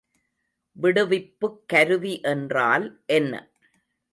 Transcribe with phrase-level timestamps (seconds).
[0.75, 2.87] விடுவிப்புக் கருவி என்றால்
[3.11, 3.33] என்ன?